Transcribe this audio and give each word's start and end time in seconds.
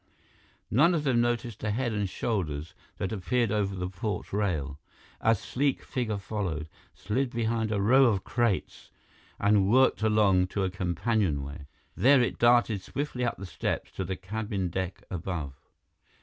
None 0.71 0.95
of 0.95 1.03
them 1.03 1.21
noticed 1.21 1.59
the 1.59 1.69
head 1.69 1.93
and 1.93 2.09
shoulders 2.09 2.73
that 2.97 3.11
appeared 3.11 3.51
over 3.51 3.75
the 3.75 3.87
port 3.87 4.33
rail. 4.33 4.79
A 5.19 5.35
sleek 5.35 5.83
figure 5.83 6.17
followed, 6.17 6.67
slid 6.95 7.29
behind 7.29 7.71
a 7.71 7.79
row 7.79 8.05
of 8.05 8.23
crates, 8.23 8.89
and 9.39 9.69
worked 9.69 10.01
along 10.01 10.47
to 10.47 10.63
a 10.63 10.71
companionway. 10.71 11.67
There 11.95 12.19
it 12.23 12.39
darted 12.39 12.81
swiftly 12.81 13.23
up 13.23 13.37
the 13.37 13.45
steps 13.45 13.91
to 13.91 14.03
the 14.03 14.15
cabin 14.15 14.69
deck 14.69 15.03
above. 15.11 15.53